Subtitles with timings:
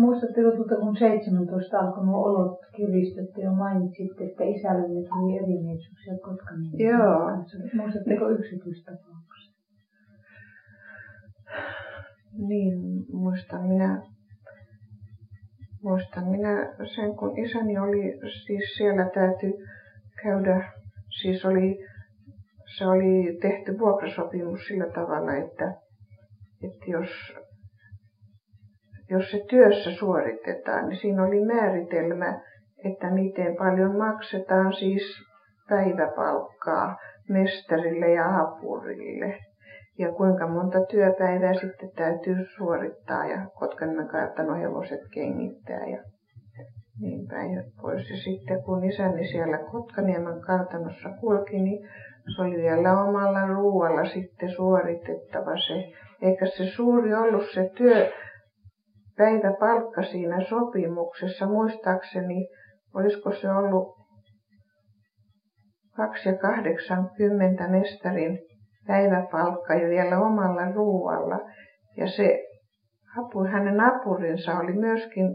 [0.00, 6.14] Muistatteko tuota, kun 17 alkoi nuo olot kiristetty ja mainitsitte, että isälle ne tuli erimielisyyksiä
[6.24, 6.78] Kotkanen.
[6.78, 7.20] Joo.
[7.74, 9.52] Muistatteko yksityistapauksia?
[12.48, 12.80] Niin,
[13.12, 14.02] muistan minä,
[15.82, 19.52] muistan minä sen, kun isäni oli, siis siellä täytyy
[20.22, 20.72] käydä,
[21.20, 21.78] siis oli,
[22.78, 25.74] se oli tehty vuokrasopimus sillä tavalla, että,
[26.62, 27.10] että jos
[29.10, 32.40] jos se työssä suoritetaan, niin siinä oli määritelmä,
[32.84, 35.02] että miten paljon maksetaan siis
[35.68, 36.96] päiväpalkkaa
[37.28, 39.38] mestarille ja apurille.
[39.98, 46.02] Ja kuinka monta työpäivää sitten täytyy suorittaa ja Kotkaniemen kartano hevoset kengittää ja
[47.00, 48.10] niin päin pois.
[48.10, 51.88] Ja sitten kun isäni siellä Kotkaniemen kartanossa kulki, niin
[52.36, 55.84] se oli vielä omalla ruualla sitten suoritettava se.
[56.22, 58.10] Eikä se suuri ollut se työ,
[59.20, 61.46] päiväpalkka siinä sopimuksessa.
[61.46, 62.48] Muistaakseni,
[62.94, 63.88] olisiko se ollut
[65.96, 68.38] 2 ja 80 mestarin
[68.86, 71.38] päiväpalkka ja vielä omalla ruualla.
[71.96, 72.38] Ja se
[73.18, 75.26] apu, hänen apurinsa oli myöskin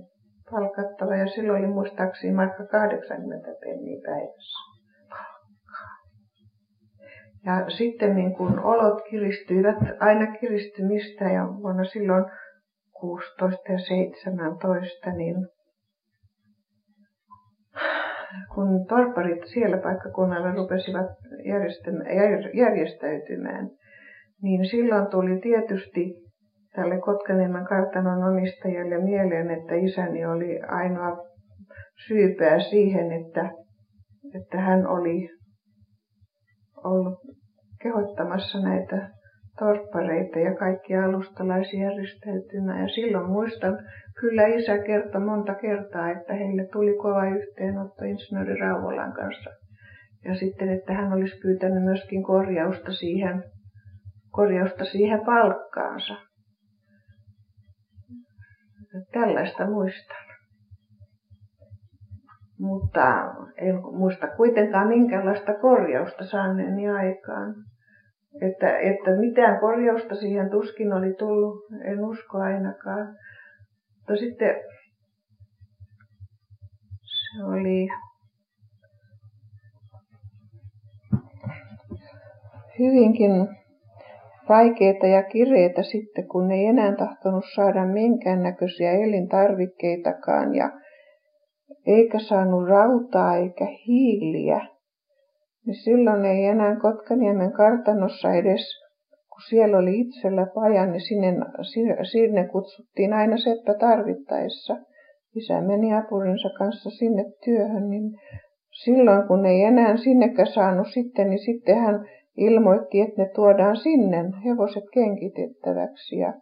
[0.51, 4.75] palkattava ja silloin oli muistaakseni markka 80 penniä päivässä.
[7.45, 12.25] Ja sitten niin kun olot kiristyivät, aina kiristymistä ja vuonna silloin
[12.99, 15.35] 16 ja 17, niin
[18.53, 21.07] kun torparit siellä paikkakunnalla rupesivat
[22.53, 23.69] järjestäytymään,
[24.41, 26.13] niin silloin tuli tietysti
[26.75, 31.17] tälle Kotkaniemen kartanon omistajalle mieleen, että isäni oli ainoa
[32.07, 33.51] syypää siihen, että,
[34.35, 35.29] että hän oli
[36.83, 37.19] ollut
[37.81, 39.09] kehottamassa näitä
[39.59, 42.81] torppareita ja kaikkia alustalaisia järjestäytymään.
[42.81, 43.79] Ja silloin muistan,
[44.19, 49.49] kyllä isä kertoi monta kertaa, että heille tuli kova yhteenotto insinööri Rauvolan kanssa.
[50.25, 53.43] Ja sitten, että hän olisi pyytänyt myöskin korjausta siihen,
[54.31, 56.15] korjausta siihen palkkaansa.
[59.11, 60.25] Tällaista muistan.
[62.59, 67.55] Mutta en muista kuitenkaan minkäänlaista korjausta saaneeni aikaan.
[68.41, 73.15] Että, että mitään korjausta siihen tuskin oli tullut, en usko ainakaan.
[73.97, 74.55] Mutta sitten
[77.01, 77.87] se oli
[82.79, 83.31] hyvinkin
[84.49, 90.71] vaikeita ja kireitä sitten, kun ei enää tahtonut saada minkäännäköisiä elintarvikkeitakaan ja
[91.85, 94.74] eikä saanut rautaa eikä hiiliä
[95.65, 98.61] niin silloin ei enää Kotkaniemen kartanossa edes,
[99.09, 101.35] kun siellä oli itsellä paja, niin sinne,
[102.11, 104.77] sinne kutsuttiin aina seppä tarvittaessa.
[105.35, 108.11] Isä meni apurinsa kanssa sinne työhön, niin
[108.83, 112.05] silloin kun ei enää sinnekään saanut sitten, niin sitten hän
[112.37, 116.17] ilmoitti, että ne tuodaan sinne hevoset kenkitettäväksi.
[116.17, 116.33] Ja,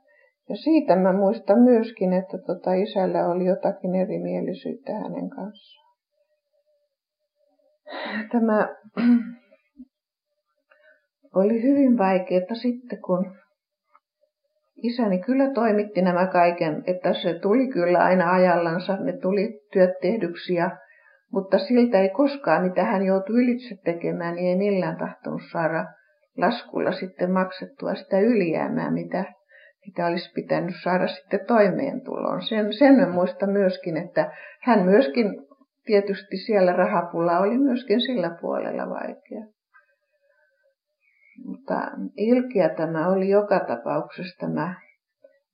[0.49, 5.82] ja siitä mä muistan myöskin, että tota isällä oli jotakin erimielisyyttä hänen kanssaan
[8.31, 8.67] tämä
[11.35, 13.35] oli hyvin vaikeaa sitten, kun
[14.83, 20.53] isäni kyllä toimitti nämä kaiken, että se tuli kyllä aina ajallansa, ne tuli työt tehdyksi,
[20.53, 20.77] ja,
[21.31, 25.85] mutta siltä ei koskaan, mitä hän joutui ylitse tekemään, niin ei millään tahtonut saada
[26.37, 29.25] laskulla sitten maksettua sitä ylijäämää, mitä,
[29.85, 32.41] mitä olisi pitänyt saada sitten toimeentuloon.
[32.41, 35.42] Sen, sen muista myöskin, että hän myöskin
[35.85, 39.45] tietysti siellä rahapula oli myöskin sillä puolella vaikea.
[41.45, 44.75] Mutta ilkeä tämä oli joka tapauksessa tämä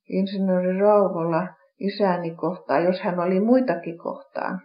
[0.09, 1.47] insinööri Rauvola
[1.79, 4.61] isäni kohtaan, jos hän oli muitakin kohtaan.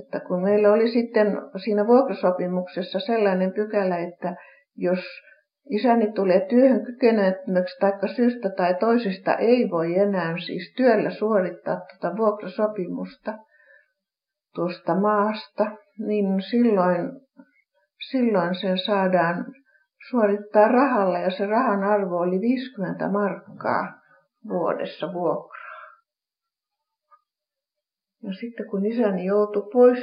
[0.00, 1.26] Että kun meillä oli sitten
[1.64, 4.36] siinä vuokrasopimuksessa sellainen pykälä, että
[4.76, 5.04] jos
[5.70, 12.16] isäni tulee työhön kykenemättömäksi tai syystä tai toisesta ei voi enää siis työllä suorittaa tuota
[12.16, 13.34] vuokrasopimusta,
[14.54, 15.64] tuosta maasta,
[15.98, 17.10] niin silloin,
[18.10, 19.44] silloin sen saadaan
[20.10, 24.00] suorittaa rahalla ja se rahan arvo oli 50 markkaa
[24.48, 25.64] vuodessa vuokraa.
[28.22, 29.98] Ja sitten kun isäni joutui pois,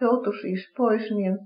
[0.00, 1.38] joutui siis pois, niin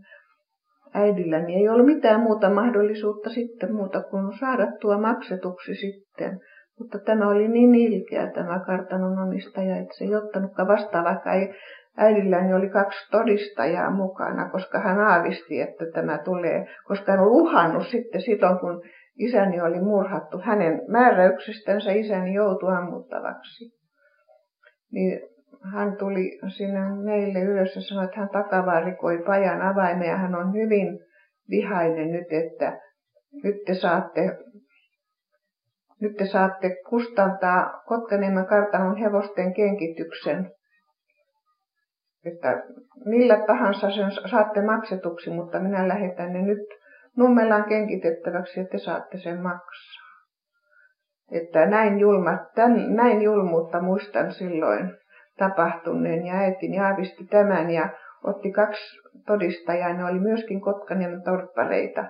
[0.95, 6.41] äidilläni ei ollut mitään muuta mahdollisuutta sitten muuta kuin saada tuo maksetuksi sitten.
[6.79, 11.55] Mutta tämä oli niin ilkeä tämä kartanon omistaja, että se ei ottanutkaan vastaan, vaikka ei
[11.97, 17.87] äidilläni oli kaksi todistajaa mukana, koska hän aavisti, että tämä tulee, koska hän oli uhannut
[17.87, 18.83] sitten silloin, kun
[19.19, 20.39] isäni oli murhattu.
[20.39, 23.65] Hänen määräyksestänsä isäni joutui ammuttavaksi.
[24.93, 25.21] niin
[25.73, 30.53] hän tuli sinne meille ylös ja sanoi, että hän takavarikoi pajan avaimen ja hän on
[30.53, 30.99] hyvin
[31.51, 32.81] vihainen nyt, että
[33.45, 34.21] nyt te saatte,
[36.01, 40.51] nyt te saatte kustantaa Kotkaniemen kartanon hevosten kenkityksen.
[42.25, 42.63] Että
[43.05, 46.83] millä tahansa sen saatte maksetuksi, mutta minä lähetän ne nyt
[47.17, 50.03] Nummelaan kenkitettäväksi ja te saatte sen maksaa.
[51.31, 54.91] Että näin, julma, tämän, näin julmuutta muistan silloin
[55.39, 57.89] tapahtuneen ja äitini aavisti tämän ja
[58.25, 59.93] otti kaksi todistajaa.
[59.93, 62.05] Ne oli myöskin Kotkaniemen torppareita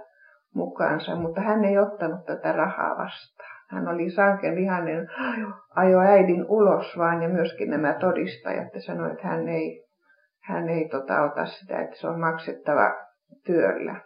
[0.54, 3.52] mukaansa, mutta hän ei ottanut tätä rahaa vastaan.
[3.70, 5.08] Hän oli sanken vihainen,
[5.76, 9.81] ajo äidin ulos vaan ja myöskin nämä todistajat ja sanoi, että hän ei,
[10.42, 12.94] hän ei tota, ota sitä, että se on maksettava
[13.46, 14.00] työllä.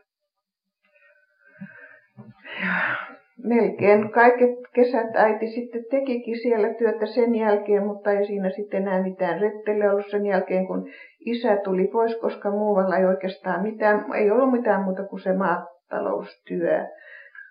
[2.60, 3.06] Ja
[3.44, 9.02] melkein kaiket kesät äiti sitten tekikin siellä työtä sen jälkeen, mutta ei siinä sitten enää
[9.02, 10.88] mitään rettelyä ollut sen jälkeen, kun
[11.20, 16.86] isä tuli pois, koska muualla ei oikeastaan mitään, ei ollut mitään muuta kuin se maataloustyö.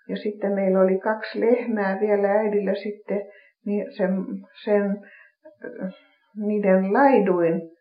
[0.08, 3.22] Ja sitten meillä oli kaksi lehmää vielä äidillä sitten,
[3.64, 4.10] niin sen,
[4.64, 4.98] sen
[6.36, 7.75] niiden laiduin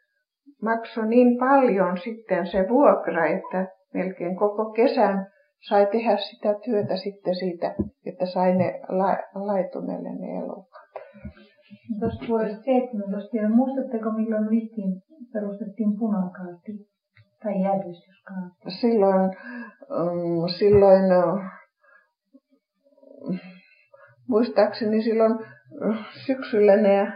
[0.69, 5.27] maksoi niin paljon sitten se vuokra, että melkein koko kesän
[5.67, 7.75] sai tehdä sitä työtä sitten siitä,
[8.05, 10.91] että sai ne la, laituneelle ne elokat.
[11.99, 15.01] Tuosta vuodesta 17 vielä, muistatteko milloin vissiin
[15.33, 16.71] perustettiin punakaarti
[17.43, 18.71] tai järjestyskaarti?
[18.81, 21.05] Silloin, um, silloin
[24.29, 25.39] muistaakseni silloin
[26.25, 27.13] syksyllä ne,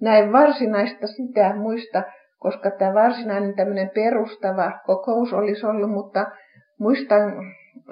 [0.00, 2.02] näin varsinaista sitä muista,
[2.38, 6.26] koska tämä varsinainen tämmöinen perustava kokous olisi ollut, mutta
[6.78, 7.32] muistan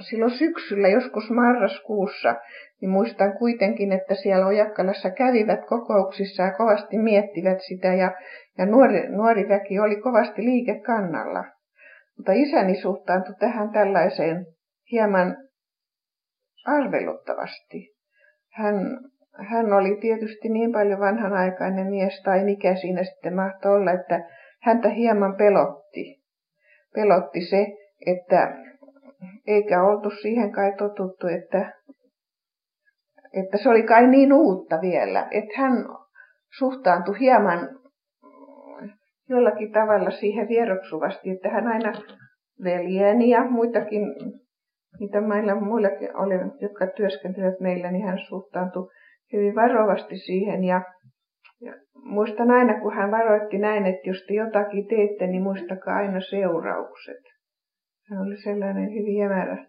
[0.01, 2.35] silloin syksyllä, joskus marraskuussa,
[2.81, 8.13] niin muistan kuitenkin, että siellä Ojakkalassa kävivät kokouksissa ja kovasti miettivät sitä ja,
[8.59, 11.45] ja nuori, nuori väki oli kovasti liikekannalla.
[12.17, 14.47] Mutta isäni suhtaantui tähän tällaiseen
[14.93, 15.37] hieman
[16.67, 17.95] arveluttavasti.
[18.53, 18.75] Hän,
[19.39, 24.29] hän oli tietysti niin paljon vanhanaikainen mies tai mikä siinä sitten mahtoi olla, että
[24.63, 26.23] häntä hieman pelotti.
[26.95, 27.67] Pelotti se,
[28.07, 28.57] että
[29.47, 31.73] eikä oltu siihen kai totuttu, että,
[33.33, 35.73] että se oli kai niin uutta vielä, että hän
[36.59, 37.69] suhtaantui hieman
[39.29, 41.93] jollakin tavalla siihen vieroksuvasti, että hän aina
[42.65, 44.03] veljeni ja muitakin,
[45.01, 48.89] mitä meillä muillakin oli, jotka työskentelevät meillä, niin hän suhtaantui
[49.33, 50.83] hyvin varovasti siihen ja,
[51.61, 56.21] ja muistan aina, kun hän varoitti näin, että jos te jotakin teette, niin muistakaa aina
[56.21, 57.23] seuraukset.
[58.11, 59.67] Hän oli sellainen hyvin jämärä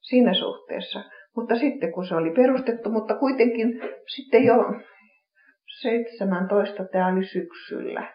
[0.00, 1.04] siinä suhteessa.
[1.36, 3.80] Mutta sitten kun se oli perustettu, mutta kuitenkin
[4.16, 4.56] sitten jo
[5.80, 8.14] 17, tämä oli syksyllä,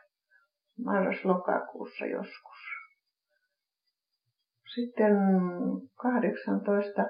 [0.86, 2.58] marras-lokakuussa joskus.
[4.76, 5.14] Sitten
[5.96, 7.06] 18,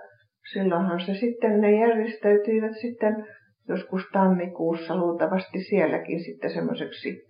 [0.53, 3.27] silloinhan se sitten, ne järjestäytyivät sitten
[3.67, 7.21] joskus tammikuussa luultavasti sielläkin sitten semmoiseksi,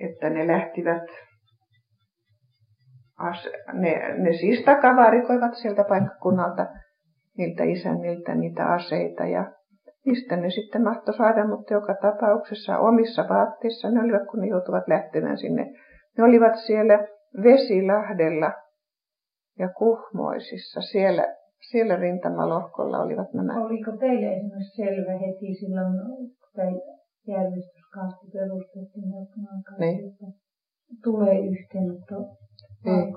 [0.00, 1.02] että ne lähtivät
[3.72, 6.66] ne, ne siis takavarikoivat sieltä paikkakunnalta
[7.38, 9.52] niiltä isänniltä niitä aseita ja
[10.06, 14.88] mistä ne sitten mahtoi saada, mutta joka tapauksessa omissa vaatteissa ne olivat, kun ne joutuvat
[14.88, 15.66] lähtemään sinne.
[16.18, 16.98] Ne olivat siellä
[17.42, 18.52] Vesilahdella
[19.58, 21.24] ja Kuhmoisissa, siellä,
[21.70, 23.64] siellä rintamalohkolla olivat nämä.
[23.64, 25.92] Oliko teille esimerkiksi selvä heti silloin,
[26.54, 26.82] kun
[27.26, 29.04] järjestyskaasti perustettiin,
[29.78, 30.12] niin.
[31.04, 32.16] tulee yhteenotto
[32.86, 33.12] ei,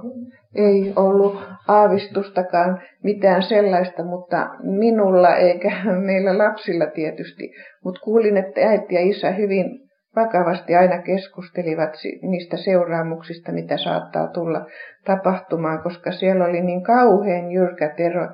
[0.55, 1.35] ei ollut
[1.67, 5.71] aavistustakaan mitään sellaista, mutta minulla eikä
[6.07, 7.51] meillä lapsilla tietysti.
[7.83, 9.82] Mutta kuulin, että äiti ja isä hyvin
[10.15, 14.65] vakavasti aina keskustelivat niistä seuraamuksista, mitä saattaa tulla
[15.05, 18.27] tapahtumaan, koska siellä oli niin kauhean jyrkät ero,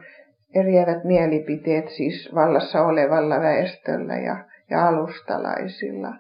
[0.56, 6.14] eriävät mielipiteet siis vallassa olevalla väestöllä ja, ja alustalaisilla.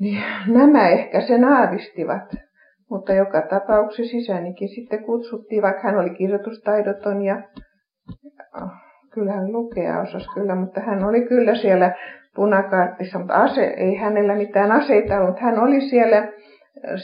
[0.00, 2.46] Niin, nämä ehkä sen aavistivat.
[2.90, 7.42] Mutta joka tapauksessa isänikin sitten kutsuttiin, vaikka hän oli kirjoitustaidoton ja
[8.62, 8.70] oh,
[9.12, 11.94] kyllä hän lukea osasi kyllä, mutta hän oli kyllä siellä
[12.36, 15.40] punakaartissa, mutta ase, ei hänellä mitään aseita ollut.
[15.40, 16.28] Hän oli siellä,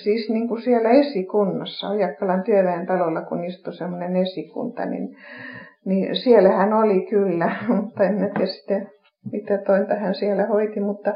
[0.02, 5.16] siis niin kuin siellä esikunnassa, Ojakkalan työväen talolla, kun istui semmoinen esikunta, niin,
[5.84, 8.90] niin siellä hän oli kyllä, mutta en tiedä sitten,
[9.32, 11.14] mitä tointa hän siellä hoiti, mutta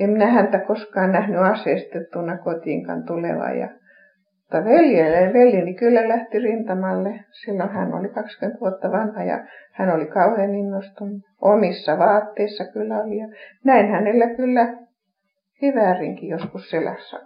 [0.00, 3.58] en minä häntä koskaan nähnyt aseistettuna kotiinkaan tulevan.
[3.58, 3.68] Ja
[4.52, 7.20] mutta veljelle, veljeni kyllä lähti rintamalle.
[7.30, 11.22] Silloin hän oli 20 vuotta vanha ja hän oli kauhean innostunut.
[11.40, 13.18] Omissa vaatteissa kyllä oli.
[13.18, 13.28] Ja
[13.64, 14.76] näin hänellä kyllä
[15.60, 17.20] kiväärinkin joskus selässä.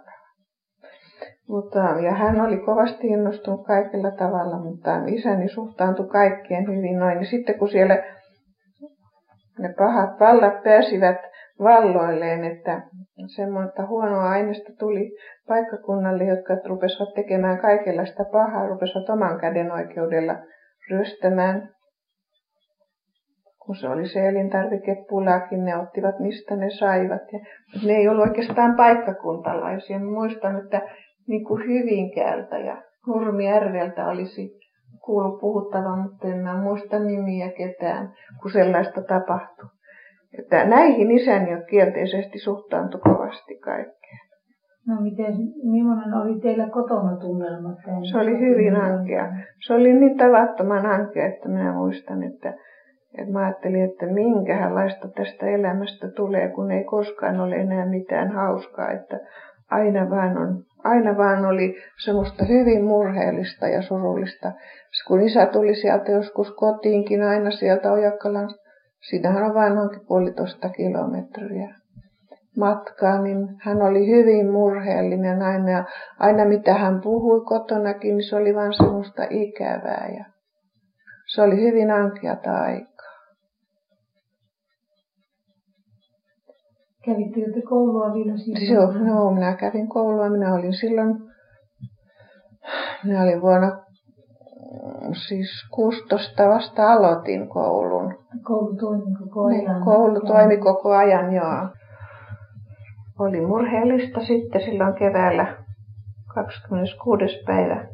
[1.47, 7.17] Mutta, ja hän oli kovasti innostunut kaikilla tavalla, mutta isäni suhtaantui kaikkien hyvin noin.
[7.17, 8.03] Ja sitten kun siellä
[9.59, 11.17] ne pahat vallat pääsivät
[11.63, 12.81] valloilleen, että
[13.35, 15.11] semmoista huonoa aineesta tuli
[15.47, 20.35] paikkakunnalle, jotka rupesivat tekemään kaikenlaista pahaa, rupesivat oman käden oikeudella
[20.91, 21.69] ryöstämään.
[23.65, 27.21] Kun se oli se elintarvikepulakin, ne ottivat mistä ne saivat.
[27.33, 27.39] Ja,
[27.85, 29.99] ne ei ollut oikeastaan paikkakuntalaisia.
[29.99, 30.81] Muistan, että
[31.27, 34.66] niin kuin Hyvinkäältä ja Nurmijärveltä olisi
[35.07, 39.69] kuullut puhuttavan, mutta en mä muista nimiä ketään, kun sellaista tapahtui.
[40.39, 44.27] Että näihin isäni on kielteisesti suhtaantui kovasti kaikkeen.
[44.87, 45.33] No miten,
[45.63, 47.69] millainen oli teillä kotona tunnelma?
[48.11, 49.31] Se oli hyvin ankea.
[49.67, 52.53] Se oli niin tavattoman ankea, että minä muistan, että,
[53.17, 58.91] että mä ajattelin, että minkälaista tästä elämästä tulee, kun ei koskaan ole enää mitään hauskaa.
[58.91, 59.19] Että
[59.71, 64.51] aina vaan, on, aina vaan oli semmoista hyvin murheellista ja surullista.
[65.07, 68.49] Kun isä tuli sieltä joskus kotiinkin aina sieltä Ojakkalan,
[69.09, 71.75] siinähän on vain noinkin puolitoista kilometriä
[72.57, 75.71] matkaa, niin hän oli hyvin murheellinen aina.
[75.71, 75.83] Ja
[76.19, 80.09] aina mitä hän puhui kotonakin, niin se oli vain semmoista ikävää.
[80.17, 80.25] Ja
[81.27, 82.96] se oli hyvin ankeata aikaa.
[87.07, 88.73] Kävittekö te koulua vielä silloin?
[88.73, 90.29] Joo, no, minä kävin koulua.
[90.29, 91.15] Minä olin silloin,
[93.03, 93.71] minä olin vuonna
[95.27, 98.15] siis 16 vasta aloitin koulun.
[98.43, 99.83] Koulu toimi koko niin, ajan?
[99.83, 101.67] Koulu toimi koko ajan, joo.
[103.19, 105.57] Oli murheellista sitten silloin keväällä
[106.33, 107.43] 26.
[107.45, 107.87] päivä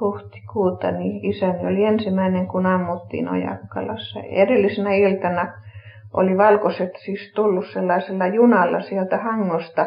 [0.00, 4.20] huhtikuuta, niin isäni oli ensimmäinen, kun ammuttiin Ojakkalassa.
[4.20, 5.52] Edellisenä iltana
[6.14, 9.86] oli valkoiset siis tullut sellaisella junalla sieltä Hangosta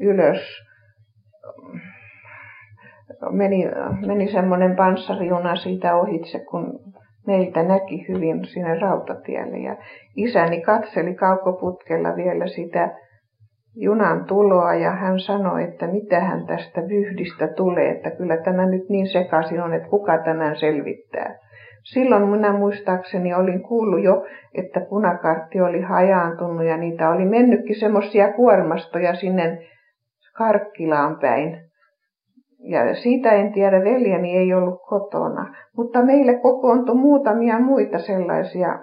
[0.00, 0.40] ylös.
[3.30, 3.64] Meni,
[4.06, 6.80] meni semmoinen panssarijuna siitä ohitse, kun
[7.26, 9.58] meiltä näki hyvin sinne rautatielle.
[9.58, 9.76] Ja
[10.16, 12.90] isäni katseli kaukoputkella vielä sitä
[13.76, 18.88] junan tuloa ja hän sanoi, että mitä hän tästä vyhdistä tulee, että kyllä tämä nyt
[18.88, 21.38] niin sekaisin on, että kuka tämän selvittää.
[21.84, 24.24] Silloin minä muistaakseni olin kuullut jo,
[24.54, 29.58] että punakartti oli hajaantunut ja niitä oli mennytkin semmoisia kuormastoja sinne
[30.36, 31.60] Karkkilaan päin.
[32.58, 35.54] Ja siitä en tiedä, veljeni ei ollut kotona.
[35.76, 38.78] Mutta meille kokoontui muutamia muita sellaisia,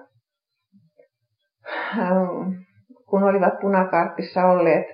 [1.98, 2.52] ähm,
[3.10, 4.86] kun olivat punakartissa olleet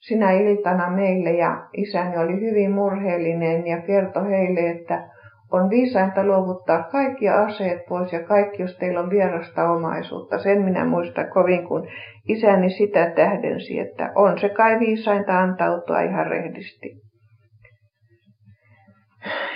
[0.00, 5.08] sinä iltana meille ja isäni oli hyvin murheellinen ja kertoi heille, että
[5.52, 10.38] on viisainta luovuttaa kaikki aseet pois ja kaikki, jos teillä on vierasta omaisuutta.
[10.38, 11.88] Sen minä muistan kovin, kun
[12.28, 16.90] isäni sitä tähdensi, että on se kai viisainta antautua ihan rehdisti.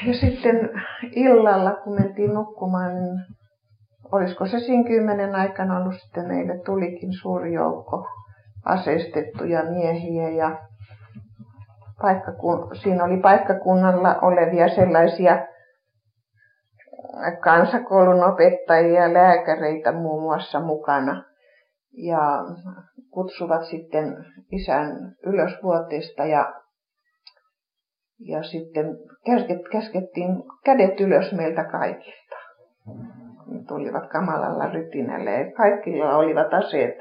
[0.06, 0.70] Ja sitten
[1.12, 3.18] illalla, kun mentiin nukkumaan, niin
[4.12, 8.06] olisiko se siinä kymmenen aikana ollut sitten meille tulikin suuri joukko
[8.64, 10.58] aseistettuja miehiä ja
[12.02, 15.38] paikkakun, siinä oli paikkakunnalla olevia sellaisia
[17.32, 21.24] kansakoulun opettajia lääkäreitä muun muassa mukana.
[21.92, 22.44] Ja
[23.10, 24.16] kutsuvat sitten
[24.52, 26.54] isän ylösvuotista ja,
[28.18, 28.86] ja sitten
[29.72, 32.36] käskettiin kädet ylös meiltä kaikilta.
[33.46, 36.94] Ne tulivat kamalalla rytinälle ja kaikilla olivat aseet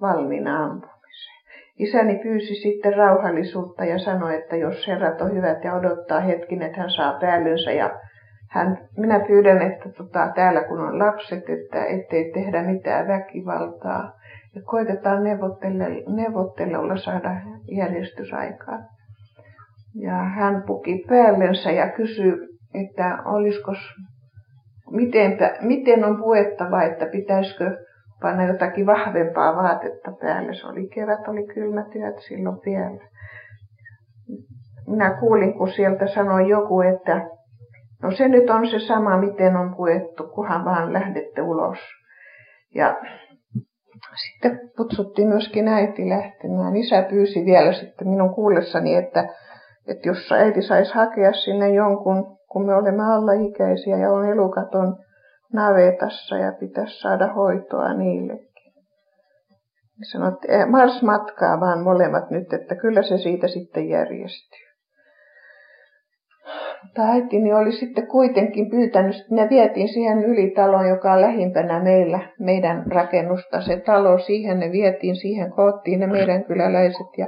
[0.00, 1.44] valmiina ampumiseen.
[1.78, 6.80] Isäni pyysi sitten rauhallisuutta ja sanoi, että jos herrat on hyvät ja odottaa hetkin, että
[6.80, 8.00] hän saa päällönsä ja
[8.54, 14.12] hän, minä pyydän, että tota, täällä kun on lapset, että ettei tehdä mitään väkivaltaa.
[14.54, 15.22] Ja koitetaan
[16.06, 17.36] neuvottelulla saada
[17.76, 18.78] järjestysaikaa.
[19.94, 22.32] Ja hän puki päällensä ja kysyi,
[22.74, 23.72] että olisiko,
[24.90, 27.76] mitenpä, miten on puettava, että pitäisikö
[28.20, 30.54] panna jotakin vahvempaa vaatetta päälle.
[30.54, 33.08] Se oli kevät, oli kylmät yöt silloin vielä.
[34.86, 37.20] Minä kuulin, kun sieltä sanoi joku, että
[38.04, 41.78] No se nyt on se sama, miten on puettu, kunhan vaan lähdette ulos.
[42.74, 42.96] Ja
[44.24, 46.76] sitten kutsuttiin myöskin äiti lähtemään.
[46.76, 49.28] Isä pyysi vielä sitten minun kuullessani, että,
[49.86, 54.96] että jos äiti saisi hakea sinne jonkun, kun me olemme alaikäisiä ja on elukaton
[55.52, 58.72] navetassa ja pitäisi saada hoitoa niillekin.
[60.12, 64.73] Sanoit, että mars matkaa vaan molemmat nyt, että kyllä se siitä sitten järjestyy.
[66.84, 72.20] Mutta äitini oli sitten kuitenkin pyytänyt, että ne vietiin siihen ylitaloon, joka on lähimpänä meillä,
[72.40, 73.60] meidän rakennusta.
[73.60, 77.06] Se talo, siihen ne vietiin, siihen koottiin ne meidän kyläläiset.
[77.18, 77.26] Ja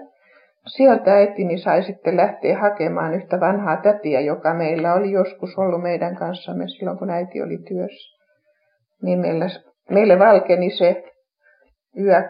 [0.66, 6.16] sieltä äitini sai sitten lähteä hakemaan yhtä vanhaa tätiä, joka meillä oli joskus ollut meidän
[6.16, 8.16] kanssamme silloin, kun äiti oli työssä.
[9.02, 9.46] Niin meillä,
[9.90, 11.04] meille valkeni se
[12.00, 12.22] yö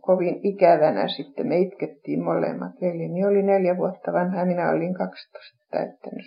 [0.00, 1.46] kovin ikävänä sitten.
[1.46, 2.72] Me itkettiin molemmat.
[2.80, 6.26] Veljeni oli neljä vuotta vanha ja minä olin 12 täyttänyt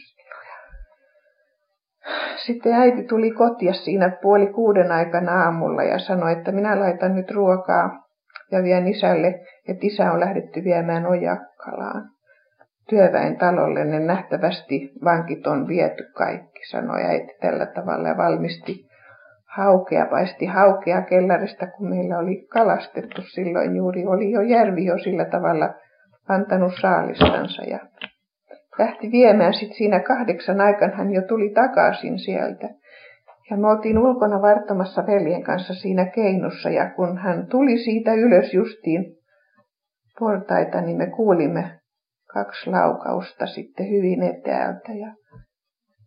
[2.45, 7.31] sitten äiti tuli kotia siinä puoli kuuden aikana aamulla ja sanoi, että minä laitan nyt
[7.31, 8.07] ruokaa
[8.51, 9.27] ja vien isälle,
[9.67, 12.10] että isä on lähdetty viemään Ojakkalaan
[12.89, 13.83] työväen talolle.
[13.83, 18.86] Ne nähtävästi vankit on viety kaikki, sanoi äiti tällä tavalla ja valmisti
[19.55, 24.05] haukea, paisti haukea kellarista, kun meillä oli kalastettu silloin juuri.
[24.07, 25.74] Oli jo järvi jo sillä tavalla
[26.29, 27.79] antanut saalistansa ja
[28.79, 29.53] lähti viemään.
[29.53, 32.69] Sitten siinä kahdeksan aikana hän jo tuli takaisin sieltä.
[33.49, 38.53] Ja me oltiin ulkona varttamassa veljen kanssa siinä keinussa ja kun hän tuli siitä ylös
[38.53, 39.05] justiin
[40.19, 41.79] portaita, niin me kuulimme
[42.33, 44.93] kaksi laukausta sitten hyvin etäältä.
[44.93, 45.13] Ja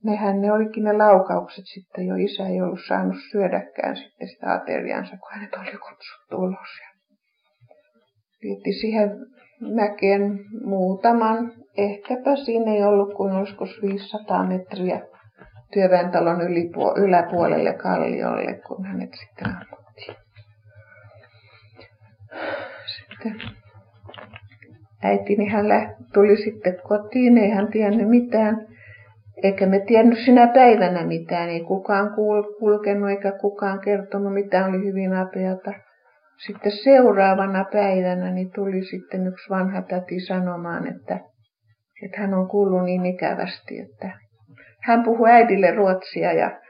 [0.05, 2.15] nehän ne olikin ne laukaukset sitten jo.
[2.15, 6.69] Isä ei ollut saanut syödäkään sitten sitä ateriansa, kun hänet oli kutsuttu ulos.
[8.43, 9.11] Ja siihen
[9.75, 15.01] mäkeen muutaman, ehkäpä siinä ei ollut kuin olisiko 500 metriä
[15.73, 20.17] työväentalon ylipuo- yläpuolelle kalliolle, kun hänet sitten ammuttiin.
[22.87, 23.41] Sitten
[25.05, 25.67] äitini hän
[26.15, 28.67] tuli sitten kotiin, ei hän tiennyt mitään,
[29.43, 32.15] eikä me tiennyt sinä päivänä mitään, ei kukaan
[32.59, 35.73] kulkenut eikä kukaan kertonut mitään, oli hyvin apeata.
[36.37, 41.21] Sitten seuraavana päivänä niin tuli sitten yksi vanha täti sanomaan, että,
[42.05, 44.19] että hän on kuullut niin ikävästi, että
[44.83, 46.61] hän puhui äidille ruotsia ja,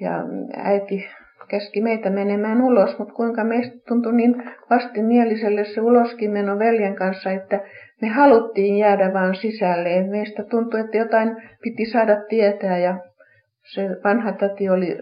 [0.00, 0.12] ja
[0.56, 1.08] äiti
[1.48, 4.34] käski meitä menemään ulos, mutta kuinka meistä tuntui niin
[4.70, 7.60] vastinieliselle se uloskin meno veljen kanssa, että
[8.02, 10.06] me haluttiin jäädä vaan sisälle.
[10.10, 12.98] Meistä tuntui, että jotain piti saada tietää ja
[13.74, 14.98] se vanha tati oli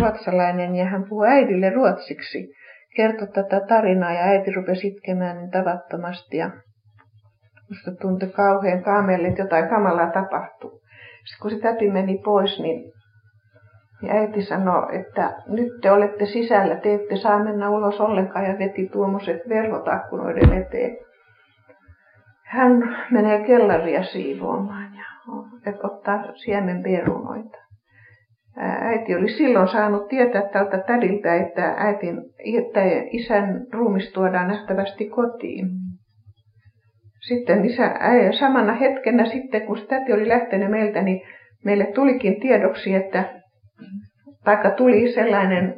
[0.00, 2.52] ruotsalainen ja hän puhui äidille ruotsiksi.
[2.96, 6.50] Kertoi tätä tarinaa ja äiti rupesi itkemään niin tavattomasti ja
[7.68, 10.70] musta tuntui kauhean kaamelle, että jotain kamalaa tapahtuu.
[11.24, 12.92] Sitten kun se täti meni pois, niin,
[14.02, 18.58] niin äiti sanoi, että nyt te olette sisällä, te ette saa mennä ulos ollenkaan ja
[18.58, 20.96] veti tuommoiset verhot akkunoiden eteen.
[22.44, 27.65] Hän menee kellaria siivoamaan ja ottaa siemen perunoita
[28.58, 32.18] äiti oli silloin saanut tietää tältä tädiltä, että, äitin,
[32.58, 35.68] että isän ruumis tuodaan nähtävästi kotiin.
[37.20, 37.94] Sitten isä,
[38.38, 41.22] samana hetkenä sitten, kun täti oli lähtenyt meiltä, niin
[41.64, 43.40] meille tulikin tiedoksi, että
[44.44, 45.74] taikka tuli sellainen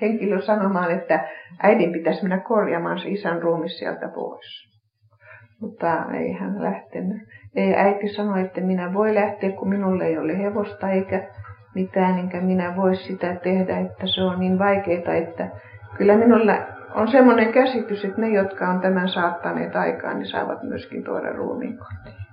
[0.00, 1.28] henkilö sanomaan, että
[1.62, 4.73] äidin pitäisi mennä korjaamaan se isän ruumis sieltä pois.
[5.60, 7.22] Mutta ei hän lähtenyt.
[7.54, 11.22] Ei äiti sanoi, että minä voi lähteä, kun minulle ei ole hevosta eikä
[11.74, 15.48] mitään, enkä minä voi sitä tehdä, että se on niin vaikeaa, että
[15.96, 16.58] kyllä minulla
[16.94, 21.78] on semmoinen käsitys, että ne, jotka on tämän saattaneet aikaan, niin saavat myöskin tuoda ruumiin
[21.78, 22.24] kotiin.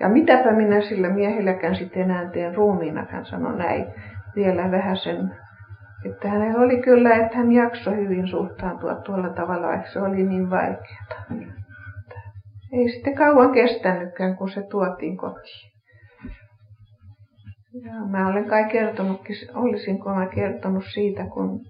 [0.00, 3.86] Ja mitäpä minä sillä miehelläkään sitten enää teen ruumiina, hän sanoi näin
[4.36, 5.34] vielä vähän sen,
[6.04, 10.50] että hänellä oli kyllä, että hän jaksoi hyvin suhtaantua tuolla tavalla, vaikka se oli niin
[10.50, 11.24] vaikeaa.
[12.72, 15.70] Ei sitten kauan kestänytkään, kun se tuotiin kotiin.
[17.72, 21.60] Joo, mä olen kai kertonutkin, olisinko mä kertonut siitä, kun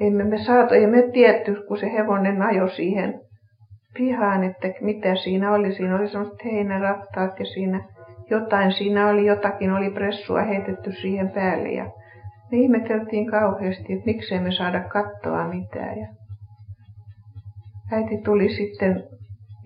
[0.00, 3.20] emme me saatu, ei me tietty, kun se hevonen ajo siihen
[3.94, 5.74] pihaan, että mitä siinä oli.
[5.74, 7.84] Siinä oli semmoiset heinärattaat ja siinä
[8.30, 11.84] jotain, siinä oli jotakin, oli pressua heitetty siihen päälle ja
[12.50, 15.98] me ihmeteltiin kauheasti, että miksei me saada kattoa mitään.
[15.98, 16.06] Ja
[17.92, 19.02] äiti tuli sitten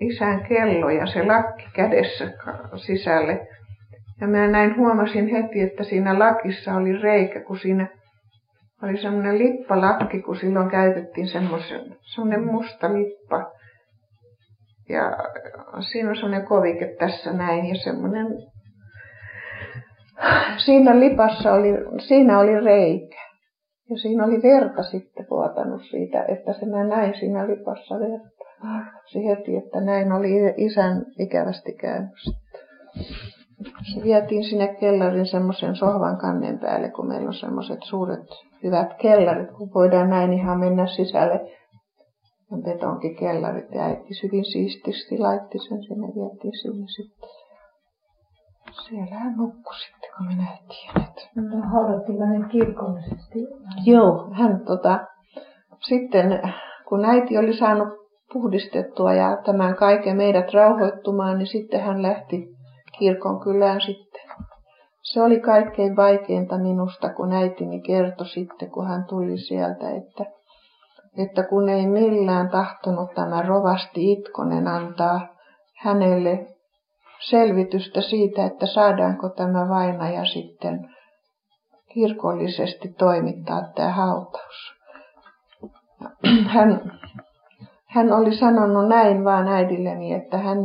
[0.00, 2.32] isän kello ja se lakki kädessä
[2.76, 3.48] sisälle
[4.20, 7.86] ja mä näin huomasin heti, että siinä lakissa oli reikä, kun siinä
[8.82, 13.52] oli semmoinen lippalakki, kun silloin käytettiin semmoisen, semmoinen musta lippa.
[14.88, 15.12] Ja
[15.80, 18.26] siinä on semmoinen kovike tässä näin ja semmoinen,
[20.64, 21.68] siinä lipassa oli,
[22.08, 23.24] siinä oli reikä.
[23.90, 28.33] Ja siinä oli verta sitten vuotanut siitä, että se mä näin siinä lipassa verta.
[29.12, 32.10] Se heti, että näin oli isän ikävästi käynyt
[33.94, 38.26] se vietiin sinne kellarin semmoisen sohvan kannen päälle, kun meillä on semmoiset suuret
[38.62, 41.40] hyvät kellarit, kun voidaan näin ihan mennä sisälle.
[42.52, 47.28] On betonkin kellarit ja äiti hyvin siististi laitti sen sinne, vietiin sinne sitten.
[48.88, 51.50] Siellä hän nukkui sitten, kun minä tiedän.
[51.50, 53.38] No haudattiinko ne kirkollisesti?
[53.86, 55.00] Joo, hän tota,
[55.88, 56.42] sitten
[56.88, 62.48] kun äiti oli saanut puhdistettua ja tämän kaiken meidät rauhoittumaan, niin sitten hän lähti
[62.98, 64.22] kirkon kylään sitten.
[65.02, 70.24] Se oli kaikkein vaikeinta minusta, kun äitini kertoi sitten, kun hän tuli sieltä, että,
[71.18, 75.28] että kun ei millään tahtonut tämä rovasti Itkonen antaa
[75.78, 76.46] hänelle
[77.20, 80.94] selvitystä siitä, että saadaanko tämä vainaja sitten
[81.94, 84.74] kirkollisesti toimittaa tämä hautaus.
[86.46, 87.00] Hän,
[87.94, 90.58] hän oli sanonut näin vaan äidilleni, että hän,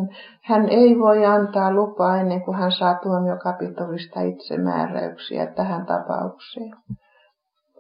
[0.44, 6.72] hän ei voi antaa lupaa ennen kuin hän saa tuomiokapitolista itsemääräyksiä tähän tapaukseen.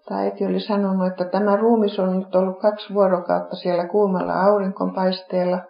[0.10, 5.60] Tai äiti oli sanonut, että tämä ruumis on nyt ollut kaksi vuorokautta siellä kuumalla aurinkonpaisteella–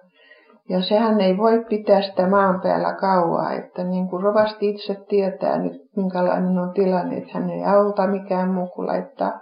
[0.69, 5.57] ja sehän ei voi pitää sitä maan päällä kauaa, että niin kuin rovasti itse tietää
[5.57, 9.39] nyt, minkälainen on tilanne, että hän ei auta mikään muu kuin laittaa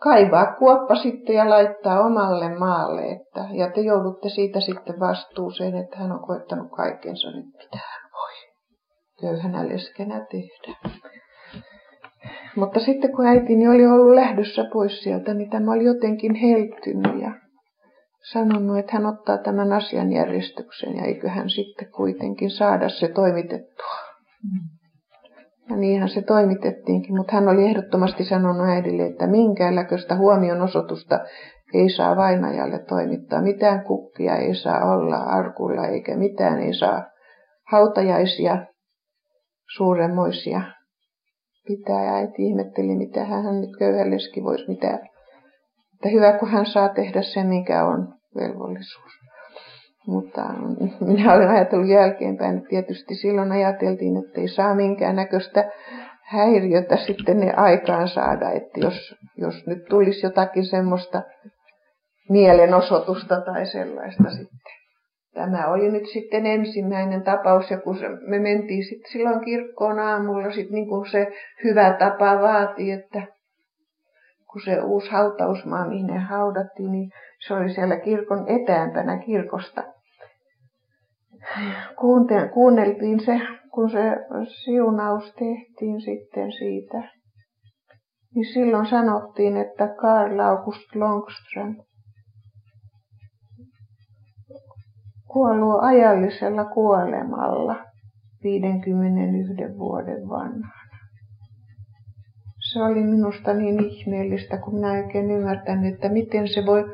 [0.00, 3.02] kaivaa kuoppa sitten ja laittaa omalle maalle.
[3.02, 8.10] Että, ja te joudutte siitä sitten vastuuseen, että hän on koettanut kaikensa nyt, mitä hän
[8.12, 8.32] voi
[9.20, 10.98] köyhänä leskenä tehdä.
[12.56, 17.32] Mutta sitten kun äitini oli ollut lähdössä pois sieltä, niin tämä oli jotenkin heltynyt ja
[18.32, 23.96] sanonut, että hän ottaa tämän asian järjestykseen ja eikö hän sitten kuitenkin saada se toimitettua.
[25.70, 31.20] Ja niinhän se toimitettiinkin, mutta hän oli ehdottomasti sanonut äidille, että minkäänlaista huomionosoitusta
[31.74, 33.42] ei saa vainajalle toimittaa.
[33.42, 37.04] Mitään kukkia ei saa olla arkulla eikä mitään ei saa
[37.70, 38.66] hautajaisia
[39.76, 40.60] suuremmoisia
[41.66, 42.04] pitää.
[42.04, 44.98] Ja äiti ihmetteli, mitä hän nyt köyhälleski voisi mitään.
[45.94, 49.12] Että hyvä, kun hän saa tehdä sen, mikä on velvollisuus.
[50.08, 50.42] Mutta
[51.00, 55.70] minä olen ajatellut jälkeenpäin, että tietysti silloin ajateltiin, että ei saa minkään näköistä
[56.22, 61.22] häiriötä sitten ne aikaan saada, että jos, jos nyt tulisi jotakin semmoista
[62.28, 64.58] mielenosoitusta tai sellaista sitten.
[65.34, 70.74] Tämä oli nyt sitten ensimmäinen tapaus, ja kun me mentiin sitten silloin kirkkoon aamulla, sitten
[70.74, 71.32] niin kuin se
[71.64, 73.22] hyvä tapa vaati, että
[74.52, 77.10] kun se uusi hautausmaa, mihin ne haudattiin, niin
[77.46, 79.97] se oli siellä kirkon etäämpänä kirkosta.
[82.54, 83.40] Kuunneltiin se,
[83.74, 84.16] kun se
[84.64, 87.02] siunaus tehtiin sitten siitä.
[88.34, 91.76] Niin silloin sanottiin, että Karl August Longström
[95.32, 97.84] kuollut ajallisella kuolemalla
[98.44, 100.78] 51 vuoden vanha
[102.72, 106.84] se oli minusta niin ihmeellistä, kun minä oikein ymmärtän, että miten se voi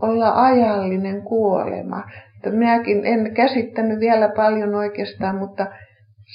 [0.00, 2.02] olla ajallinen kuolema.
[2.38, 5.66] Että minäkin en käsittänyt vielä paljon oikeastaan, mutta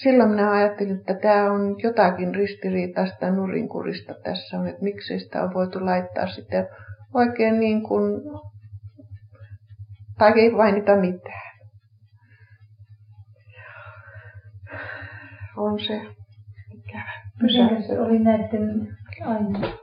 [0.02, 5.54] silloin minä ajattelin, että tämä on jotakin ristiriitaista nurinkurista tässä on, että miksi sitä on
[5.54, 6.68] voitu laittaa sitten
[7.14, 8.22] oikein niin kuin,
[10.18, 11.54] tai ei mainita mitään.
[15.58, 16.02] On se
[16.74, 17.12] ikävä.
[17.42, 19.83] Miten se oli näiden aina?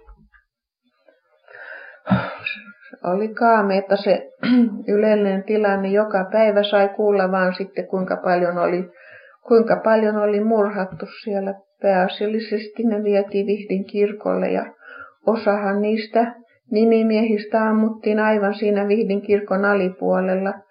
[3.04, 4.28] Oli kaameita se
[4.94, 5.88] yleinen tilanne.
[5.88, 8.90] Joka päivä sai kuulla vaan sitten kuinka paljon oli,
[9.48, 11.54] kuinka paljon oli murhattu siellä.
[11.82, 14.66] Pääasiallisesti ne vietiin Vihdin kirkolle ja
[15.26, 16.34] osahan niistä
[16.70, 20.54] nimimiehistä ammuttiin aivan siinä Vihdin kirkon alipuolella–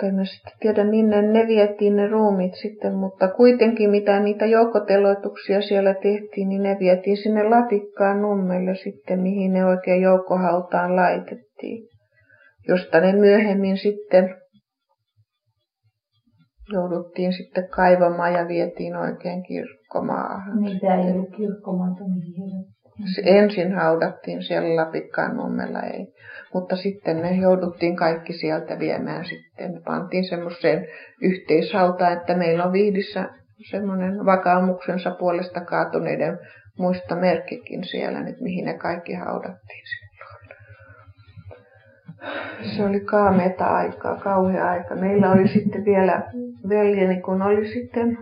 [0.00, 5.60] tai mä sitten tiedä minne ne vietiin ne ruumit sitten, mutta kuitenkin mitä niitä joukkoteloituksia
[5.60, 11.88] siellä tehtiin, niin ne vietiin sinne Latikkaan nummelle sitten, mihin ne oikein joukkohautaan laitettiin.
[12.68, 14.34] Josta ne myöhemmin sitten
[16.72, 20.60] jouduttiin sitten kaivamaan ja vietiin oikein kirkkomaahan.
[20.60, 22.75] Niitä ei ollut kirkkomaata mihin
[23.24, 26.14] Ensin haudattiin siellä Lapikkaan nummella, ei.
[26.54, 29.72] Mutta sitten ne jouduttiin kaikki sieltä viemään sitten.
[29.72, 30.86] Ne pantiin semmoiseen
[31.22, 33.28] yhteishautaan, että meillä on Viidissä
[33.70, 36.38] semmoinen vakaumuksensa puolesta kaatuneiden
[36.78, 40.06] muistomerkkikin siellä nyt, mihin ne kaikki haudattiin silloin.
[42.76, 44.94] Se oli kaameita aikaa, kauhea aika.
[44.94, 46.22] Meillä oli sitten vielä
[46.68, 48.18] veljeni, kun oli sitten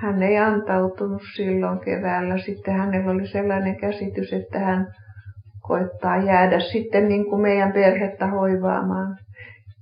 [0.00, 2.38] hän ei antautunut silloin keväällä.
[2.38, 4.86] Sitten hänellä oli sellainen käsitys, että hän
[5.60, 9.16] koittaa jäädä sitten niin kuin meidän perhettä hoivaamaan.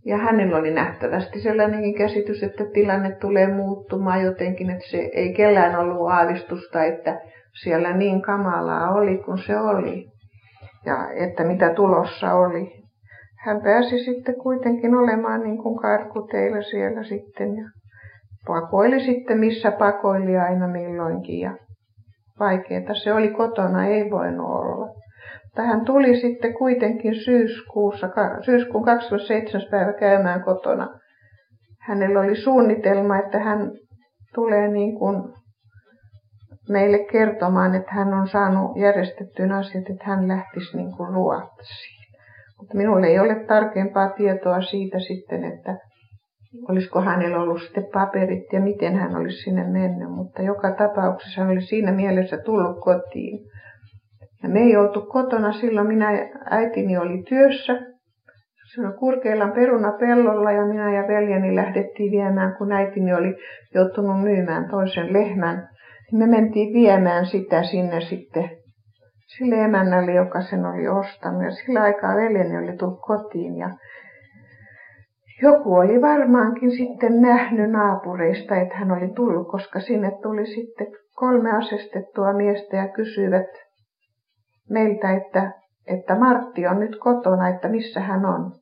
[0.07, 5.77] Ja hänellä oli nähtävästi sellainenkin käsitys, että tilanne tulee muuttumaan jotenkin, että se ei kellään
[5.77, 7.21] ollut aavistusta, että
[7.63, 10.05] siellä niin kamalaa oli kuin se oli.
[10.87, 12.73] Ja että mitä tulossa oli.
[13.45, 17.57] Hän pääsi sitten kuitenkin olemaan niin kuin karkuteilla siellä sitten.
[17.57, 17.65] Ja
[18.49, 21.57] pakoili sitten missä pakoili aina milloinkin ja
[22.41, 24.87] vaikeeta se oli kotona, ei voinut olla.
[25.45, 28.09] Mutta hän tuli sitten kuitenkin syyskuussa,
[28.45, 29.71] syyskuun 27.
[29.71, 30.89] päivä käymään kotona.
[31.81, 33.71] Hänellä oli suunnitelma, että hän
[34.35, 35.23] tulee niin kuin
[36.69, 41.99] meille kertomaan, että hän on saanut järjestettyä asiat, että hän lähtisi niin kuin Ruotsiin.
[42.59, 45.77] Mutta minulle ei ole tarkempaa tietoa siitä sitten, että
[46.69, 50.11] olisiko hänellä ollut sitten paperit ja miten hän olisi sinne mennyt.
[50.11, 53.39] Mutta joka tapauksessa hän oli siinä mielessä tullut kotiin.
[54.43, 57.73] Ja me ei oltu kotona silloin, minä äitini oli työssä.
[58.75, 63.35] Siinä Kurkeilan perunapellolla ja minä ja veljeni lähdettiin viemään, kun äitini oli
[63.75, 65.69] joutunut myymään toisen lehmän.
[66.13, 68.51] Me mentiin viemään sitä sinne sitten
[69.37, 71.45] sille emännälle, joka sen oli ostanut.
[71.45, 73.71] Ja sillä aikaa veljeni oli tullut kotiin ja
[75.43, 81.51] joku oli varmaankin sitten nähnyt naapureista, että hän oli tullut, koska sinne tuli sitten kolme
[81.53, 83.47] asestettua miestä ja kysyivät
[84.71, 85.53] meiltä, että,
[85.87, 88.53] että Martti on nyt kotona, että missä hän on.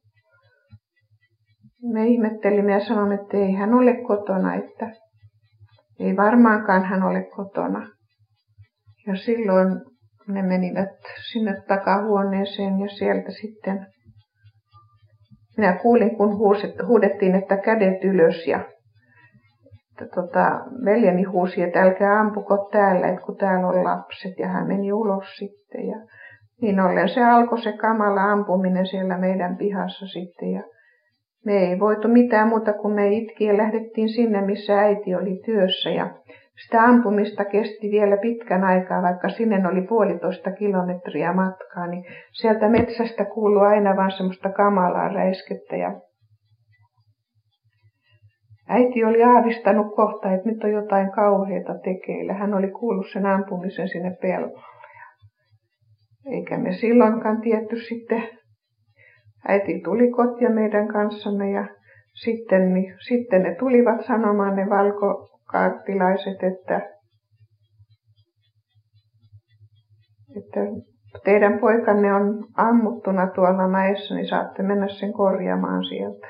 [1.92, 4.90] Me ihmettelimme ja sanoimme, että ei hän ole kotona, että
[6.00, 7.88] ei varmaankaan hän ole kotona.
[9.06, 9.68] Ja silloin
[10.28, 10.98] ne menivät
[11.32, 13.86] sinne takahuoneeseen ja sieltä sitten
[15.57, 16.38] minä kuulin, kun
[16.87, 18.61] huudettiin, että kädet ylös ja
[19.90, 24.66] että tota, veljeni huusi, että älkää ampuko täällä, että kun täällä on lapset ja hän
[24.66, 25.97] meni ulos sitten ja
[26.62, 27.09] niin ollen.
[27.09, 30.62] Se alkoi se kamala ampuminen siellä meidän pihassa sitten ja
[31.45, 35.90] me ei voitu mitään muuta kuin me itki ja lähdettiin sinne, missä äiti oli työssä
[35.90, 36.11] ja
[36.64, 43.25] sitä ampumista kesti vielä pitkän aikaa, vaikka sinne oli puolitoista kilometriä matkaa, niin sieltä metsästä
[43.25, 45.77] kuului aina vain semmoista kamalaa räiskettä.
[45.77, 46.01] Ja
[48.69, 52.33] äiti oli aavistanut kohta, että nyt on jotain kauheita tekeillä.
[52.33, 54.62] Hän oli kuullut sen ampumisen sinne pellolle.
[56.27, 58.29] Eikä me silloinkaan tietty sitten.
[59.49, 61.66] Äiti tuli kotia meidän kanssamme ja
[62.14, 66.76] sitten, niin, sitten ne tulivat sanomaan ne valko, kaartilaiset, että,
[70.37, 70.61] että
[71.24, 76.26] teidän poikanne on ammuttuna tuolla mäessä, niin saatte mennä sen korjaamaan sieltä.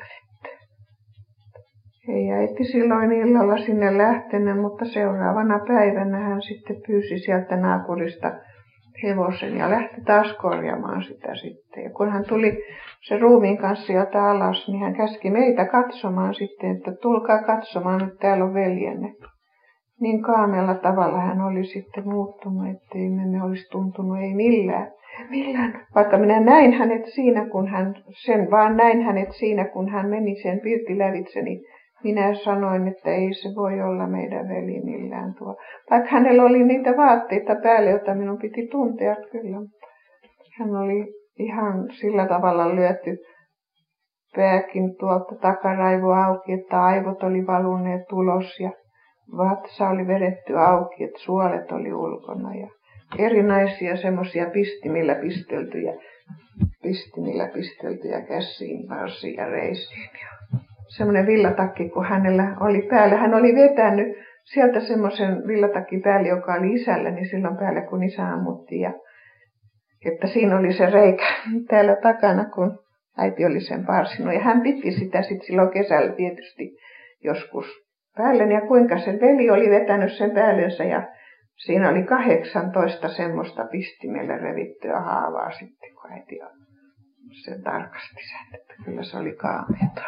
[2.09, 8.33] Ei äiti silloin illalla sinne lähtenyt, mutta seuraavana päivänä hän sitten pyysi sieltä naapurista
[9.03, 11.85] hevosen ja lähti taas korjaamaan sitä sitten.
[11.85, 12.59] Ja kun hän tuli
[13.01, 18.19] se ruumiin kanssa sieltä alas, niin hän käski meitä katsomaan sitten, että tulkaa katsomaan, että
[18.21, 19.13] täällä on veljenne.
[20.01, 24.93] Niin kaamella tavalla hän oli sitten muuttunut, ettei me olisi tuntunut ei millään.
[25.31, 25.87] Millään.
[25.95, 30.43] Vaikka minä näin hänet siinä, kun hän, sen vaan näin hänet siinä, kun hän meni
[30.43, 31.61] sen pirtilävitse, niin
[32.05, 35.57] minä sanoin, että ei se voi olla meidän veli millään tuo.
[35.91, 39.57] Vaikka hänellä oli niitä vaatteita päälle, joita minun piti tuntea kyllä.
[40.59, 43.19] Hän oli ihan sillä tavalla lyöty
[44.37, 48.71] pääkin tuolta takaraivo auki, että aivot oli valuneet ulos ja
[49.37, 52.69] vatsa oli vedetty auki, että suolet oli ulkona ja
[53.19, 55.95] erinäisiä semmoisia pistimillä pisteltyjä,
[56.83, 60.11] pistimillä pisteltyjä käsiin, varsiin ja reisiin.
[60.13, 60.36] Ja
[60.89, 63.17] semmoinen villatakki, kun hänellä oli päällä.
[63.17, 68.29] Hän oli vetänyt sieltä semmoisen villatakin päälle, joka oli isällä, niin silloin päälle kun isä
[68.29, 68.81] ammuttiin.
[68.81, 68.93] Ja,
[70.07, 71.25] että siinä oli se reikä
[71.71, 72.79] täällä takana, kun
[73.19, 74.35] äiti oli sen parsinut.
[74.35, 76.77] Ja hän piti sitä sitten silloin kesällä tietysti
[77.25, 77.67] joskus
[78.17, 78.45] päälle.
[78.55, 81.03] Ja kuinka se veli oli vetänyt sen päällensä ja
[81.57, 86.39] siinä oli 18 semmoista pistimellä revittyä haavaa sitten, kun äiti
[87.33, 90.03] sen tarkasti sen, että kyllä se oli kaameeta.